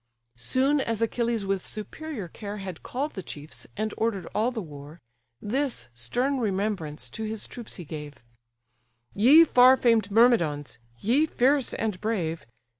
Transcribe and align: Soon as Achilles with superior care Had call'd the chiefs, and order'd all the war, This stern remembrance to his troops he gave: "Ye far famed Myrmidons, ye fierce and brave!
Soon 0.39 0.79
as 0.81 1.03
Achilles 1.03 1.45
with 1.45 1.63
superior 1.63 2.27
care 2.27 2.57
Had 2.57 2.81
call'd 2.81 3.13
the 3.13 3.21
chiefs, 3.21 3.67
and 3.77 3.93
order'd 3.97 4.25
all 4.33 4.49
the 4.49 4.59
war, 4.63 4.99
This 5.39 5.89
stern 5.93 6.39
remembrance 6.39 7.07
to 7.11 7.23
his 7.25 7.47
troops 7.47 7.75
he 7.75 7.85
gave: 7.85 8.15
"Ye 9.13 9.45
far 9.45 9.77
famed 9.77 10.09
Myrmidons, 10.09 10.79
ye 10.97 11.27
fierce 11.27 11.75
and 11.75 12.01
brave! 12.01 12.47